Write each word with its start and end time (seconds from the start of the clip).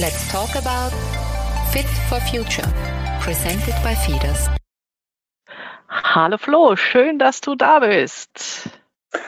Let's 0.00 0.32
talk 0.32 0.54
about 0.56 0.92
Fit 1.72 1.84
for 2.08 2.18
Future, 2.20 2.66
presented 3.20 3.74
by 3.84 3.94
Fides. 3.94 4.48
Hallo 5.88 6.38
Flo, 6.38 6.74
schön, 6.74 7.18
dass 7.18 7.42
du 7.42 7.54
da 7.54 7.80
bist. 7.80 8.70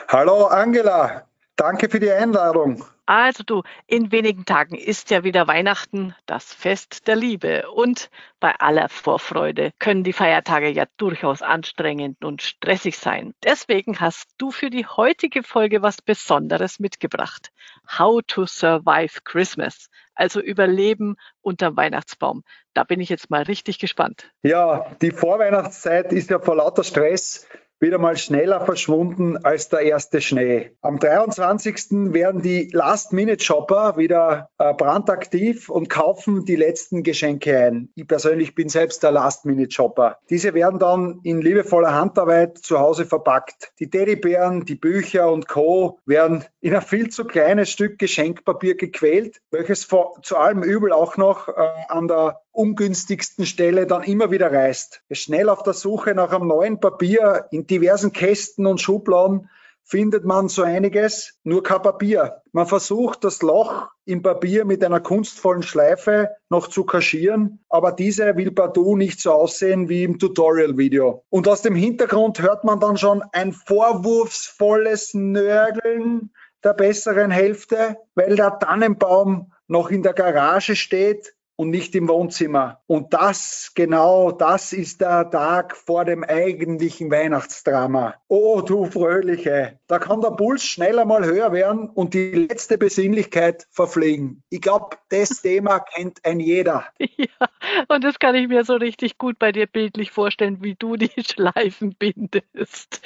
Hallo 0.07 0.47
Angela, 0.47 1.27
danke 1.55 1.89
für 1.89 1.99
die 1.99 2.11
Einladung. 2.11 2.83
Also 3.05 3.43
du, 3.43 3.63
in 3.85 4.13
wenigen 4.13 4.45
Tagen 4.45 4.75
ist 4.75 5.09
ja 5.09 5.25
wieder 5.25 5.45
Weihnachten, 5.47 6.15
das 6.25 6.53
Fest 6.53 7.07
der 7.07 7.17
Liebe. 7.17 7.69
Und 7.71 8.09
bei 8.39 8.55
aller 8.59 8.87
Vorfreude 8.87 9.73
können 9.77 10.03
die 10.03 10.13
Feiertage 10.13 10.69
ja 10.69 10.85
durchaus 10.95 11.41
anstrengend 11.41 12.23
und 12.23 12.41
stressig 12.41 12.97
sein. 12.97 13.33
Deswegen 13.43 13.99
hast 13.99 14.29
du 14.37 14.51
für 14.51 14.69
die 14.69 14.85
heutige 14.85 15.43
Folge 15.43 15.81
was 15.81 16.01
Besonderes 16.01 16.79
mitgebracht. 16.79 17.51
How 17.97 18.21
to 18.25 18.45
Survive 18.45 19.21
Christmas. 19.25 19.89
Also 20.15 20.39
Überleben 20.39 21.17
unterm 21.41 21.75
Weihnachtsbaum. 21.75 22.43
Da 22.73 22.85
bin 22.85 23.01
ich 23.01 23.09
jetzt 23.09 23.29
mal 23.29 23.43
richtig 23.43 23.79
gespannt. 23.79 24.31
Ja, 24.43 24.85
die 25.01 25.11
Vorweihnachtszeit 25.11 26.13
ist 26.13 26.29
ja 26.29 26.39
vor 26.39 26.55
lauter 26.55 26.83
Stress 26.83 27.47
wieder 27.83 27.99
mal 27.99 28.15
schneller 28.17 28.61
verschwunden 28.61 29.37
als 29.43 29.67
der 29.67 29.81
erste 29.81 30.21
Schnee. 30.21 30.71
Am 30.81 30.97
23. 30.97 32.13
werden 32.13 32.41
die 32.41 32.69
Last-Minute-Shopper 32.71 33.97
wieder 33.97 34.49
äh, 34.57 34.73
brandaktiv 34.73 35.69
und 35.69 35.89
kaufen 35.89 36.45
die 36.45 36.55
letzten 36.55 37.03
Geschenke 37.03 37.59
ein. 37.59 37.89
Ich 37.95 38.07
persönlich 38.07 38.55
bin 38.55 38.69
selbst 38.69 39.03
der 39.03 39.11
Last-Minute-Shopper. 39.11 40.17
Diese 40.29 40.53
werden 40.53 40.79
dann 40.79 41.19
in 41.23 41.41
liebevoller 41.41 41.93
Handarbeit 41.93 42.57
zu 42.57 42.79
Hause 42.79 43.05
verpackt. 43.05 43.73
Die 43.79 43.89
Teddybären, 43.89 44.65
die 44.65 44.75
Bücher 44.75 45.29
und 45.29 45.49
Co. 45.49 45.99
werden 46.05 46.45
in 46.61 46.73
ein 46.73 46.81
viel 46.81 47.09
zu 47.09 47.25
kleines 47.25 47.69
Stück 47.69 47.99
Geschenkpapier 47.99 48.75
gequält, 48.75 49.41
welches 49.51 49.83
vor, 49.83 50.21
zu 50.23 50.37
allem 50.37 50.63
Übel 50.63 50.93
auch 50.93 51.17
noch 51.17 51.49
äh, 51.49 51.51
an 51.89 52.07
der 52.07 52.39
ungünstigsten 52.53 53.45
Stelle 53.45 53.87
dann 53.87 54.03
immer 54.03 54.31
wieder 54.31 54.51
reißt. 54.51 55.01
Schnell 55.11 55.49
auf 55.49 55.63
der 55.63 55.73
Suche 55.73 56.15
nach 56.15 56.31
einem 56.31 56.47
neuen 56.47 56.79
Papier 56.79 57.47
in 57.51 57.67
diversen 57.67 58.13
Kästen 58.13 58.65
und 58.65 58.79
Schubladen 58.79 59.49
findet 59.83 60.23
man 60.23 60.47
so 60.47 60.63
einiges, 60.63 61.39
nur 61.43 61.61
kein 61.61 61.81
Papier. 61.81 62.41
Man 62.51 62.67
versucht, 62.67 63.23
das 63.23 63.41
Loch 63.41 63.89
im 64.05 64.21
Papier 64.21 64.65
mit 64.65 64.83
einer 64.83 65.01
kunstvollen 65.01 65.63
Schleife 65.63 66.29
noch 66.49 66.67
zu 66.67 66.85
kaschieren, 66.85 67.59
aber 67.69 67.91
diese 67.91 68.35
will 68.37 68.51
partout 68.51 68.95
nicht 68.95 69.19
so 69.19 69.31
aussehen 69.33 69.89
wie 69.89 70.03
im 70.03 70.19
Tutorial-Video. 70.19 71.25
Und 71.29 71.47
aus 71.47 71.63
dem 71.63 71.75
Hintergrund 71.75 72.41
hört 72.41 72.63
man 72.63 72.79
dann 72.79 72.97
schon 72.97 73.23
ein 73.33 73.51
vorwurfsvolles 73.51 75.13
Nörgeln 75.13 76.31
der 76.63 76.73
besseren 76.73 77.31
Hälfte, 77.31 77.97
weil 78.15 78.35
der 78.35 78.57
Tannenbaum 78.59 79.51
noch 79.67 79.89
in 79.89 80.03
der 80.03 80.13
Garage 80.13 80.75
steht 80.75 81.33
und 81.55 81.69
nicht 81.69 81.95
im 81.95 82.07
Wohnzimmer. 82.07 82.81
Und 82.87 83.13
das, 83.13 83.71
genau 83.75 84.31
das 84.31 84.73
ist 84.73 85.01
der 85.01 85.29
Tag 85.29 85.75
vor 85.75 86.05
dem 86.05 86.23
eigentlichen 86.23 87.11
Weihnachtsdrama. 87.11 88.15
Oh, 88.27 88.61
du 88.61 88.85
Fröhliche, 88.85 89.79
da 89.87 89.99
kann 89.99 90.21
der 90.21 90.31
Puls 90.31 90.63
schneller 90.63 91.05
mal 91.05 91.25
höher 91.25 91.51
werden 91.51 91.89
und 91.89 92.13
die 92.13 92.31
letzte 92.31 92.77
Besinnlichkeit 92.77 93.67
verfliegen. 93.71 94.43
Ich 94.49 94.61
glaube, 94.61 94.97
das 95.09 95.29
Thema 95.41 95.79
kennt 95.79 96.25
ein 96.25 96.39
jeder. 96.39 96.85
Ja, 96.99 97.47
und 97.87 98.03
das 98.03 98.19
kann 98.19 98.35
ich 98.35 98.47
mir 98.47 98.63
so 98.63 98.75
richtig 98.75 99.17
gut 99.17 99.37
bei 99.39 99.51
dir 99.51 99.67
bildlich 99.67 100.11
vorstellen, 100.11 100.63
wie 100.63 100.75
du 100.75 100.95
die 100.95 101.11
Schleifen 101.23 101.95
bindest. 101.97 103.01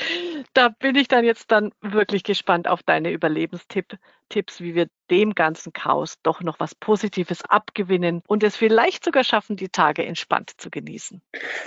Da 0.53 0.69
bin 0.69 0.95
ich 0.95 1.07
dann 1.07 1.25
jetzt 1.25 1.51
dann 1.51 1.71
wirklich 1.81 2.23
gespannt 2.23 2.67
auf 2.67 2.83
deine 2.83 3.11
Überlebenstipps 3.11 3.97
Tipps, 4.30 4.61
wie 4.61 4.75
wir 4.75 4.88
dem 5.09 5.33
ganzen 5.33 5.73
Chaos 5.73 6.16
doch 6.23 6.42
noch 6.42 6.59
was 6.59 6.75
Positives 6.75 7.44
abgewinnen 7.44 8.22
und 8.28 8.44
es 8.44 8.56
vielleicht 8.56 9.06
sogar 9.06 9.23
schaffen, 9.23 9.56
die 9.56 9.70
Tage 9.70 10.06
entspannt 10.06 10.52
zu 10.58 10.70
genießen. 10.70 11.22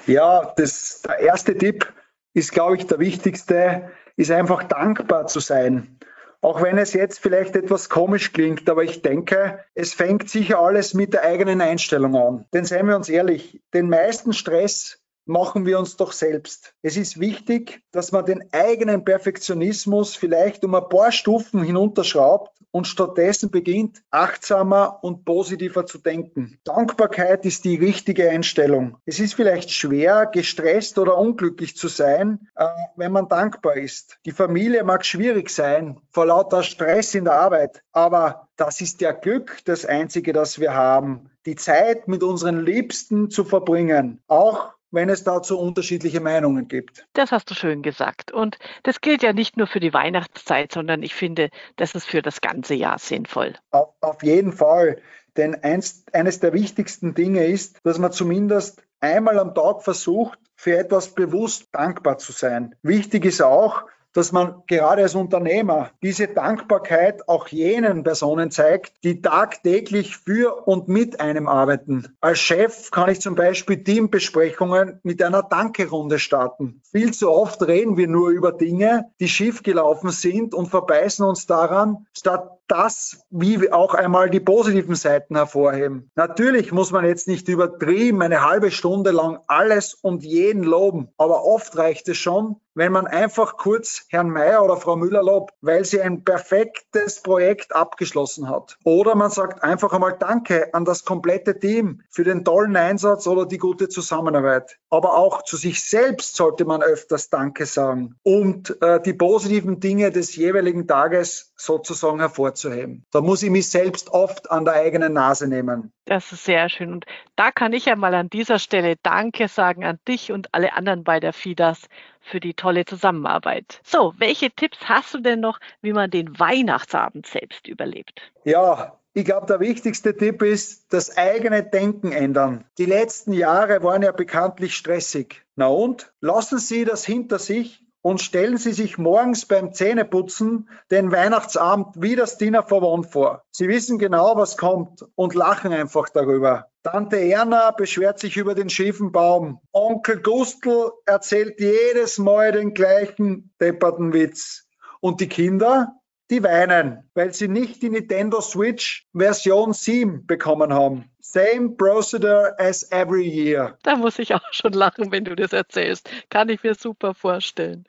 Ja, 0.06 0.52
das, 0.56 1.02
der 1.02 1.18
erste 1.20 1.56
Tipp 1.56 1.92
ist, 2.34 2.52
glaube 2.52 2.76
ich, 2.76 2.86
der 2.86 2.98
wichtigste, 2.98 3.90
ist 4.16 4.30
einfach 4.30 4.64
dankbar 4.64 5.26
zu 5.26 5.40
sein. 5.40 5.98
Auch 6.42 6.62
wenn 6.62 6.78
es 6.78 6.94
jetzt 6.94 7.18
vielleicht 7.18 7.54
etwas 7.54 7.90
komisch 7.90 8.32
klingt, 8.32 8.68
aber 8.70 8.82
ich 8.82 9.02
denke, 9.02 9.62
es 9.74 9.92
fängt 9.92 10.30
sicher 10.30 10.58
alles 10.58 10.94
mit 10.94 11.12
der 11.12 11.22
eigenen 11.22 11.60
Einstellung 11.60 12.16
an. 12.16 12.46
Denn 12.54 12.64
seien 12.64 12.86
wir 12.86 12.96
uns 12.96 13.10
ehrlich, 13.10 13.60
den 13.74 13.90
meisten 13.90 14.32
Stress 14.32 14.99
machen 15.24 15.66
wir 15.66 15.78
uns 15.78 15.96
doch 15.96 16.12
selbst. 16.12 16.74
Es 16.82 16.96
ist 16.96 17.20
wichtig, 17.20 17.82
dass 17.92 18.12
man 18.12 18.24
den 18.24 18.52
eigenen 18.52 19.04
Perfektionismus 19.04 20.16
vielleicht 20.16 20.64
um 20.64 20.74
ein 20.74 20.88
paar 20.88 21.12
Stufen 21.12 21.62
hinunterschraubt 21.62 22.60
und 22.72 22.86
stattdessen 22.86 23.50
beginnt, 23.50 24.02
achtsamer 24.10 24.98
und 25.02 25.24
positiver 25.24 25.86
zu 25.86 25.98
denken. 25.98 26.58
Dankbarkeit 26.64 27.44
ist 27.44 27.64
die 27.64 27.76
richtige 27.76 28.30
Einstellung. 28.30 28.96
Es 29.06 29.18
ist 29.18 29.34
vielleicht 29.34 29.70
schwer, 29.70 30.26
gestresst 30.26 30.98
oder 30.98 31.18
unglücklich 31.18 31.76
zu 31.76 31.88
sein, 31.88 32.48
äh, 32.54 32.66
wenn 32.96 33.12
man 33.12 33.28
dankbar 33.28 33.76
ist. 33.76 34.18
Die 34.24 34.32
Familie 34.32 34.84
mag 34.84 35.04
schwierig 35.04 35.50
sein, 35.50 36.00
vor 36.10 36.26
lauter 36.26 36.62
Stress 36.62 37.14
in 37.14 37.24
der 37.24 37.34
Arbeit, 37.34 37.82
aber 37.92 38.48
das 38.56 38.80
ist 38.80 39.00
ja 39.00 39.12
Glück, 39.12 39.58
das 39.64 39.84
Einzige, 39.84 40.32
das 40.32 40.60
wir 40.60 40.74
haben. 40.74 41.30
Die 41.46 41.56
Zeit 41.56 42.06
mit 42.08 42.22
unseren 42.22 42.64
Liebsten 42.64 43.30
zu 43.30 43.44
verbringen, 43.44 44.20
auch 44.28 44.74
wenn 44.90 45.08
es 45.08 45.24
dazu 45.24 45.58
unterschiedliche 45.58 46.20
Meinungen 46.20 46.68
gibt. 46.68 47.06
Das 47.12 47.32
hast 47.32 47.50
du 47.50 47.54
schön 47.54 47.82
gesagt. 47.82 48.32
Und 48.32 48.58
das 48.82 49.00
gilt 49.00 49.22
ja 49.22 49.32
nicht 49.32 49.56
nur 49.56 49.66
für 49.66 49.80
die 49.80 49.94
Weihnachtszeit, 49.94 50.72
sondern 50.72 51.02
ich 51.02 51.14
finde, 51.14 51.50
das 51.76 51.94
ist 51.94 52.06
für 52.06 52.22
das 52.22 52.40
ganze 52.40 52.74
Jahr 52.74 52.98
sinnvoll. 52.98 53.54
Auf, 53.70 53.90
auf 54.00 54.22
jeden 54.22 54.52
Fall. 54.52 55.00
Denn 55.36 55.62
eins, 55.62 56.04
eines 56.12 56.40
der 56.40 56.52
wichtigsten 56.52 57.14
Dinge 57.14 57.46
ist, 57.46 57.78
dass 57.84 57.98
man 57.98 58.12
zumindest 58.12 58.82
einmal 59.00 59.38
am 59.38 59.54
Tag 59.54 59.82
versucht, 59.82 60.38
für 60.56 60.76
etwas 60.76 61.14
bewusst 61.14 61.68
dankbar 61.72 62.18
zu 62.18 62.32
sein. 62.32 62.74
Wichtig 62.82 63.24
ist 63.24 63.40
auch, 63.40 63.84
dass 64.12 64.32
man 64.32 64.62
gerade 64.66 65.02
als 65.02 65.14
Unternehmer 65.14 65.90
diese 66.02 66.28
Dankbarkeit 66.28 67.28
auch 67.28 67.48
jenen 67.48 68.02
Personen 68.02 68.50
zeigt, 68.50 68.92
die 69.04 69.22
tagtäglich 69.22 70.16
für 70.16 70.66
und 70.66 70.88
mit 70.88 71.20
einem 71.20 71.48
arbeiten. 71.48 72.16
Als 72.20 72.38
Chef 72.38 72.90
kann 72.90 73.10
ich 73.10 73.20
zum 73.20 73.34
Beispiel 73.34 73.82
Teambesprechungen 73.82 75.00
mit 75.02 75.22
einer 75.22 75.42
Dankerunde 75.42 76.18
starten. 76.18 76.82
Viel 76.90 77.12
zu 77.12 77.30
oft 77.30 77.62
reden 77.62 77.96
wir 77.96 78.08
nur 78.08 78.30
über 78.30 78.52
Dinge, 78.52 79.10
die 79.20 79.28
schiefgelaufen 79.28 80.10
sind 80.10 80.54
und 80.54 80.68
verbeißen 80.68 81.24
uns 81.24 81.46
daran, 81.46 82.06
statt 82.12 82.59
das 82.70 83.26
wie 83.30 83.72
auch 83.72 83.94
einmal 83.94 84.30
die 84.30 84.40
positiven 84.40 84.94
Seiten 84.94 85.36
hervorheben. 85.36 86.10
Natürlich 86.14 86.72
muss 86.72 86.92
man 86.92 87.04
jetzt 87.04 87.28
nicht 87.28 87.48
übertrieben 87.48 88.22
eine 88.22 88.44
halbe 88.44 88.70
Stunde 88.70 89.10
lang 89.10 89.40
alles 89.46 89.94
und 89.94 90.24
jeden 90.24 90.62
loben, 90.62 91.08
aber 91.16 91.44
oft 91.44 91.76
reicht 91.76 92.08
es 92.08 92.16
schon, 92.16 92.56
wenn 92.74 92.92
man 92.92 93.06
einfach 93.06 93.56
kurz 93.56 94.06
Herrn 94.08 94.30
Mayer 94.30 94.64
oder 94.64 94.76
Frau 94.76 94.96
Müller 94.96 95.22
lobt, 95.22 95.54
weil 95.60 95.84
sie 95.84 96.00
ein 96.00 96.24
perfektes 96.24 97.22
Projekt 97.22 97.74
abgeschlossen 97.74 98.48
hat. 98.48 98.78
Oder 98.84 99.14
man 99.14 99.30
sagt 99.30 99.62
einfach 99.62 99.92
einmal 99.92 100.16
Danke 100.18 100.72
an 100.72 100.84
das 100.84 101.04
komplette 101.04 101.58
Team 101.58 102.02
für 102.08 102.24
den 102.24 102.44
tollen 102.44 102.76
Einsatz 102.76 103.26
oder 103.26 103.46
die 103.46 103.58
gute 103.58 103.88
Zusammenarbeit. 103.88 104.79
Aber 104.90 105.16
auch 105.16 105.42
zu 105.42 105.56
sich 105.56 105.82
selbst 105.82 106.36
sollte 106.36 106.64
man 106.64 106.82
öfters 106.82 107.30
Danke 107.30 107.64
sagen 107.64 108.16
und 108.22 108.76
äh, 108.82 109.00
die 109.00 109.14
positiven 109.14 109.80
Dinge 109.80 110.10
des 110.10 110.34
jeweiligen 110.34 110.86
Tages 110.88 111.52
sozusagen 111.56 112.18
hervorzuheben. 112.18 113.06
Da 113.12 113.20
muss 113.20 113.42
ich 113.42 113.50
mich 113.50 113.70
selbst 113.70 114.10
oft 114.10 114.50
an 114.50 114.64
der 114.64 114.74
eigenen 114.74 115.12
Nase 115.12 115.46
nehmen. 115.46 115.92
Das 116.06 116.32
ist 116.32 116.44
sehr 116.44 116.68
schön. 116.68 116.92
Und 116.92 117.06
da 117.36 117.52
kann 117.52 117.72
ich 117.72 117.84
ja 117.86 117.94
mal 117.94 118.14
an 118.14 118.28
dieser 118.28 118.58
Stelle 118.58 118.96
Danke 119.02 119.46
sagen 119.46 119.84
an 119.84 119.98
dich 120.08 120.32
und 120.32 120.52
alle 120.52 120.72
anderen 120.72 121.04
bei 121.04 121.20
der 121.20 121.32
FIDAS 121.32 121.88
für 122.20 122.40
die 122.40 122.54
tolle 122.54 122.84
Zusammenarbeit. 122.84 123.80
So, 123.84 124.14
welche 124.18 124.50
Tipps 124.50 124.78
hast 124.88 125.14
du 125.14 125.20
denn 125.20 125.40
noch, 125.40 125.60
wie 125.82 125.92
man 125.92 126.10
den 126.10 126.38
Weihnachtsabend 126.38 127.26
selbst 127.26 127.66
überlebt? 127.68 128.20
Ja, 128.44 128.99
ich 129.12 129.24
glaube, 129.24 129.46
der 129.46 129.60
wichtigste 129.60 130.16
Tipp 130.16 130.42
ist, 130.42 130.92
das 130.92 131.16
eigene 131.16 131.64
Denken 131.64 132.12
ändern. 132.12 132.64
Die 132.78 132.86
letzten 132.86 133.32
Jahre 133.32 133.82
waren 133.82 134.02
ja 134.02 134.12
bekanntlich 134.12 134.76
stressig. 134.76 135.44
Na 135.56 135.66
und? 135.66 136.12
Lassen 136.20 136.58
Sie 136.58 136.84
das 136.84 137.04
hinter 137.04 137.38
sich 137.38 137.84
und 138.02 138.20
stellen 138.20 138.56
Sie 138.56 138.72
sich 138.72 138.98
morgens 138.98 139.46
beim 139.46 139.72
Zähneputzen 139.72 140.68
den 140.90 141.10
Weihnachtsabend 141.10 141.88
wie 141.96 142.16
das 142.16 142.38
Dinner 142.38 142.62
for 142.62 142.82
One 142.82 143.02
vor. 143.02 143.42
Sie 143.50 143.68
wissen 143.68 143.98
genau, 143.98 144.36
was 144.36 144.56
kommt 144.56 145.04
und 145.16 145.34
lachen 145.34 145.72
einfach 145.72 146.08
darüber. 146.08 146.66
Tante 146.82 147.18
Erna 147.18 147.72
beschwert 147.72 148.18
sich 148.18 148.36
über 148.36 148.54
den 148.54 148.70
schiefen 148.70 149.12
Baum. 149.12 149.60
Onkel 149.72 150.22
Gustl 150.22 150.92
erzählt 151.04 151.60
jedes 151.60 152.16
Mal 152.18 152.52
den 152.52 152.72
gleichen 152.72 153.52
depperten 153.60 154.14
Witz. 154.14 154.66
Und 155.00 155.20
die 155.20 155.28
Kinder, 155.28 155.99
die 156.30 156.42
weinen, 156.42 157.10
weil 157.14 157.32
sie 157.34 157.48
nicht 157.48 157.82
die 157.82 157.90
Nintendo 157.90 158.40
Switch 158.40 159.06
Version 159.14 159.72
7 159.72 160.26
bekommen 160.26 160.72
haben. 160.72 161.10
Same 161.20 161.70
procedure 161.70 162.54
as 162.58 162.90
every 162.90 163.28
year. 163.28 163.78
Da 163.82 163.96
muss 163.96 164.18
ich 164.18 164.34
auch 164.34 164.52
schon 164.52 164.72
lachen, 164.72 165.12
wenn 165.12 165.24
du 165.24 165.36
das 165.36 165.52
erzählst. 165.52 166.08
Kann 166.28 166.48
ich 166.48 166.62
mir 166.62 166.74
super 166.74 167.14
vorstellen. 167.14 167.84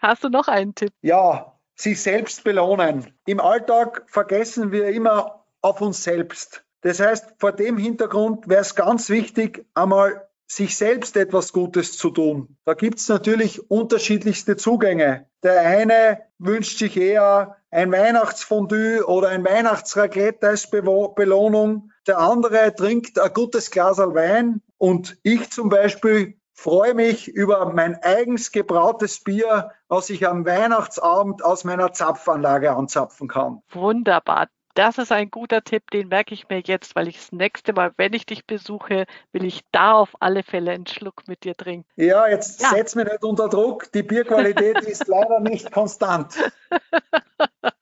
Hast 0.00 0.24
du 0.24 0.28
noch 0.28 0.48
einen 0.48 0.74
Tipp? 0.74 0.92
Ja, 1.02 1.54
sich 1.74 2.00
selbst 2.00 2.44
belohnen. 2.44 3.14
Im 3.26 3.40
Alltag 3.40 4.04
vergessen 4.06 4.72
wir 4.72 4.88
immer 4.88 5.44
auf 5.60 5.80
uns 5.80 6.02
selbst. 6.02 6.64
Das 6.80 7.00
heißt, 7.00 7.34
vor 7.38 7.52
dem 7.52 7.78
Hintergrund 7.78 8.48
wäre 8.48 8.60
es 8.60 8.74
ganz 8.74 9.08
wichtig, 9.08 9.64
einmal 9.74 10.28
sich 10.46 10.76
selbst 10.76 11.16
etwas 11.16 11.52
Gutes 11.52 11.96
zu 11.96 12.10
tun. 12.10 12.56
Da 12.64 12.74
gibt 12.74 12.98
es 12.98 13.08
natürlich 13.08 13.70
unterschiedlichste 13.70 14.56
Zugänge. 14.56 15.26
Der 15.44 15.60
eine 15.60 16.22
wünscht 16.38 16.78
sich 16.78 16.96
eher 16.96 17.56
ein 17.70 17.92
Weihnachtsfondue 17.92 19.06
oder 19.06 19.28
ein 19.28 19.44
Weihnachtsraclette 19.44 20.48
als 20.48 20.70
Belohnung. 20.70 21.92
Der 22.06 22.18
andere 22.18 22.74
trinkt 22.74 23.18
ein 23.18 23.32
gutes 23.32 23.70
Glas 23.70 23.98
Wein 23.98 24.62
und 24.78 25.18
ich 25.22 25.50
zum 25.50 25.68
Beispiel 25.68 26.38
freue 26.54 26.94
mich 26.94 27.28
über 27.28 27.72
mein 27.74 28.02
eigens 28.02 28.52
gebrautes 28.52 29.22
Bier, 29.22 29.72
was 29.88 30.08
ich 30.08 30.26
am 30.26 30.46
Weihnachtsabend 30.46 31.44
aus 31.44 31.64
meiner 31.64 31.92
Zapfanlage 31.92 32.72
anzapfen 32.72 33.28
kann. 33.28 33.60
Wunderbar. 33.70 34.48
Das 34.74 34.98
ist 34.98 35.12
ein 35.12 35.30
guter 35.30 35.62
Tipp, 35.62 35.90
den 35.92 36.08
merke 36.08 36.34
ich 36.34 36.48
mir 36.48 36.60
jetzt, 36.64 36.96
weil 36.96 37.06
ich 37.06 37.16
das 37.16 37.30
nächste 37.30 37.72
Mal, 37.72 37.92
wenn 37.96 38.12
ich 38.12 38.26
dich 38.26 38.44
besuche, 38.44 39.06
will 39.32 39.44
ich 39.44 39.62
da 39.70 39.92
auf 39.92 40.16
alle 40.18 40.42
Fälle 40.42 40.72
einen 40.72 40.86
Schluck 40.86 41.28
mit 41.28 41.44
dir 41.44 41.54
trinken. 41.54 41.88
Ja, 41.94 42.26
jetzt 42.26 42.60
ja. 42.60 42.70
setz 42.70 42.96
mich 42.96 43.04
nicht 43.04 43.22
unter 43.22 43.48
Druck. 43.48 43.92
Die 43.92 44.02
Bierqualität 44.02 44.78
ist 44.80 45.06
leider 45.06 45.38
nicht 45.38 45.70
konstant. 45.70 46.34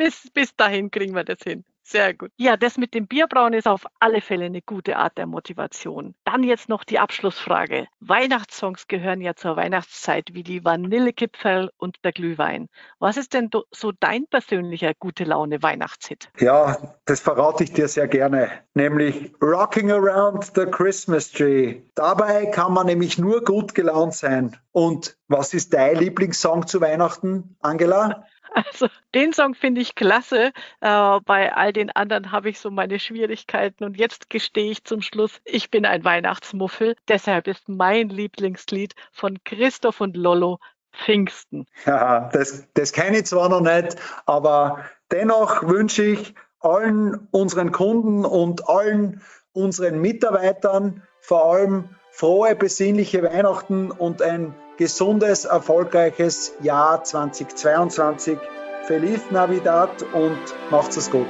bis, 0.00 0.30
bis 0.32 0.56
dahin 0.56 0.90
kriegen 0.90 1.14
wir 1.14 1.24
das 1.24 1.40
hin. 1.44 1.62
Sehr 1.82 2.14
gut. 2.14 2.30
Ja, 2.36 2.56
das 2.56 2.78
mit 2.78 2.94
dem 2.94 3.06
Bierbrauen 3.06 3.52
ist 3.52 3.66
auf 3.66 3.84
alle 3.98 4.22
Fälle 4.22 4.46
eine 4.46 4.62
gute 4.62 4.96
Art 4.96 5.18
der 5.18 5.26
Motivation. 5.26 6.14
Dann 6.24 6.42
jetzt 6.42 6.68
noch 6.70 6.84
die 6.84 6.98
Abschlussfrage. 6.98 7.86
Weihnachtssongs 7.98 8.86
gehören 8.86 9.20
ja 9.20 9.34
zur 9.34 9.56
Weihnachtszeit 9.56 10.30
wie 10.32 10.42
die 10.42 10.64
Vanillekipferl 10.64 11.70
und 11.76 11.96
der 12.04 12.12
Glühwein. 12.12 12.68
Was 12.98 13.18
ist 13.18 13.34
denn 13.34 13.50
so 13.72 13.92
dein 13.98 14.26
persönlicher 14.26 14.92
gute 14.98 15.24
Laune 15.24 15.62
Weihnachtshit? 15.62 16.30
Ja, 16.38 16.94
das 17.04 17.20
verrate 17.20 17.64
ich 17.64 17.72
dir 17.72 17.88
sehr 17.88 18.08
gerne. 18.08 18.50
Nämlich 18.72 19.34
Rocking 19.42 19.90
Around 19.90 20.52
the 20.54 20.64
Christmas 20.64 21.30
Tree. 21.30 21.82
Dabei 21.94 22.46
kann 22.46 22.72
man 22.72 22.86
nämlich 22.86 23.18
nur 23.18 23.44
gut 23.44 23.74
gelaunt 23.74 24.14
sein. 24.14 24.56
Und 24.72 25.18
was 25.28 25.52
ist 25.52 25.74
dein 25.74 25.96
Lieblingssong 25.96 26.66
zu 26.68 26.80
Weihnachten, 26.80 27.56
Angela? 27.60 28.24
Also 28.52 28.88
den 29.14 29.32
Song 29.32 29.54
finde 29.54 29.80
ich 29.80 29.94
klasse. 29.94 30.52
Äh, 30.80 31.20
bei 31.24 31.52
all 31.54 31.72
den 31.72 31.90
anderen 31.90 32.32
habe 32.32 32.50
ich 32.50 32.58
so 32.58 32.70
meine 32.70 32.98
Schwierigkeiten. 32.98 33.84
Und 33.84 33.96
jetzt 33.96 34.30
gestehe 34.30 34.70
ich 34.70 34.84
zum 34.84 35.02
Schluss, 35.02 35.40
ich 35.44 35.70
bin 35.70 35.86
ein 35.86 36.04
Weihnachtsmuffel. 36.04 36.96
Deshalb 37.08 37.46
ist 37.46 37.68
mein 37.68 38.08
Lieblingslied 38.08 38.94
von 39.12 39.38
Christoph 39.44 40.00
und 40.00 40.16
Lollo 40.16 40.58
Pfingsten. 40.92 41.66
Ja, 41.86 42.28
das, 42.32 42.66
das 42.74 42.92
kenne 42.92 43.18
ich 43.18 43.26
zwar 43.26 43.48
noch 43.48 43.60
nicht, 43.60 43.96
aber 44.26 44.84
dennoch 45.12 45.62
wünsche 45.62 46.02
ich 46.02 46.34
allen 46.60 47.28
unseren 47.30 47.72
Kunden 47.72 48.24
und 48.24 48.68
allen 48.68 49.22
unseren 49.52 50.00
Mitarbeitern 50.00 51.02
vor 51.20 51.52
allem 51.52 51.90
frohe, 52.10 52.54
besinnliche 52.54 53.22
Weihnachten 53.22 53.90
und 53.90 54.20
ein 54.20 54.54
gesundes, 54.80 55.44
erfolgreiches 55.44 56.54
Jahr 56.62 57.04
2022. 57.04 58.38
Feliz 58.86 59.20
Navidad 59.30 60.02
und 60.14 60.40
macht's 60.70 60.96
es 60.96 61.10
gut. 61.10 61.28